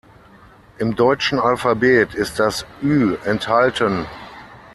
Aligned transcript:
Im 0.79 0.95
deutschen 0.95 1.39
Alphabet 1.39 2.15
ist 2.15 2.39
das 2.39 2.65
Ü 2.81 3.17
enthalten. 3.23 4.07